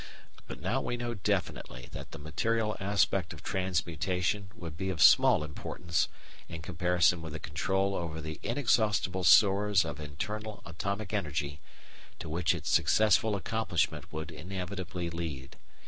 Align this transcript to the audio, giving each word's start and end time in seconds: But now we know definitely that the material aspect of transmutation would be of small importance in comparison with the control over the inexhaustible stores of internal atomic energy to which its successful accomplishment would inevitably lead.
But 0.47 0.59
now 0.59 0.81
we 0.81 0.97
know 0.97 1.13
definitely 1.13 1.87
that 1.91 2.09
the 2.09 2.17
material 2.17 2.75
aspect 2.79 3.33
of 3.33 3.43
transmutation 3.43 4.49
would 4.55 4.75
be 4.75 4.89
of 4.89 4.99
small 4.99 5.43
importance 5.43 6.07
in 6.49 6.63
comparison 6.63 7.21
with 7.21 7.33
the 7.33 7.39
control 7.39 7.93
over 7.93 8.19
the 8.19 8.39
inexhaustible 8.41 9.23
stores 9.23 9.85
of 9.85 9.99
internal 9.99 10.63
atomic 10.65 11.13
energy 11.13 11.59
to 12.17 12.29
which 12.29 12.55
its 12.55 12.71
successful 12.71 13.35
accomplishment 13.35 14.11
would 14.11 14.31
inevitably 14.31 15.11
lead. 15.11 15.55